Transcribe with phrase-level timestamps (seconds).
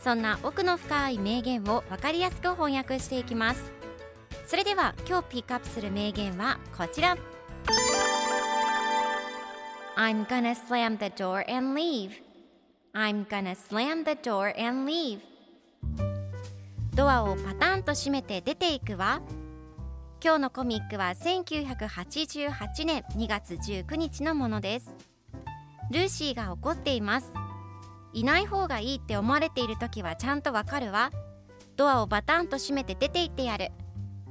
[0.00, 3.72] そんな奥の深い名言を分かりやすく翻訳していきます。
[4.46, 7.16] それでは今日ピックアップする名言はこちら。
[9.96, 12.12] I'm gonna slam the door and leave.
[12.94, 15.20] I'm gonna slam the door and leave.
[16.94, 19.20] ドアをパタンと閉めて出ていくわ。
[20.22, 24.94] 今日のコミックは1988年2月19日のものです。
[25.90, 27.32] ルーシーが怒っています。
[28.18, 31.12] いない方がいいって思われている時はちゃんとわかるわ。
[31.76, 33.70] ドアをバタンと閉めて出て行ってやる。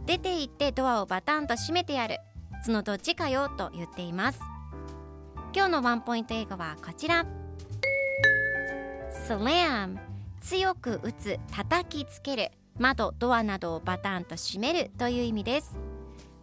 [0.05, 2.17] 出て行ってドアをバタンと閉めてやる。
[2.65, 4.41] そのどっちかよと言っています。
[5.55, 7.25] 今日のワンポイント英語はこちら。
[9.25, 9.97] Slam
[10.41, 12.51] 強く打つ叩きつける。
[12.77, 15.77] 窓ドアなどをバタンと閉めるという意味です。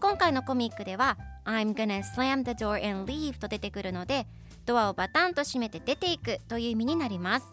[0.01, 4.27] 今回のコミックでは I'm gonna slam the door and leave と出てくるので
[4.67, 7.47] ドアをバタンと閉めて出ていくという意味になります。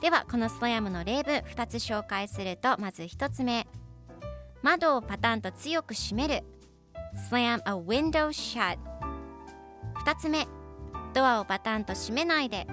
[0.00, 3.66] ではこのスラムの例文2つ紹介するとまず1つ目。
[4.62, 6.44] 窓をパタンと強く閉める。
[7.30, 8.78] Slam a window shut
[10.04, 10.46] 2つ目。
[11.12, 12.66] ドアをパタンと閉めないで。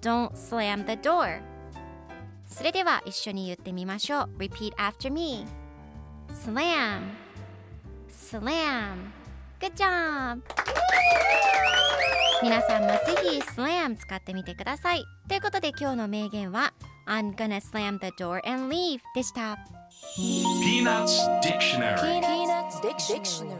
[0.00, 1.42] Don't slam the door
[2.46, 4.30] それでは一緒に言ってみましょう。
[4.38, 5.46] Repeat after me
[6.30, 7.02] slam
[8.08, 9.12] slam
[9.60, 10.40] good job
[12.42, 15.04] 皆さんもぜひ「slam」使ってみてください。
[15.28, 16.72] ということで今日の名言は
[17.06, 19.58] 「I'm gonna slam the door and leave」でした
[20.16, 23.59] 「Peaナッツ・ディクショナリ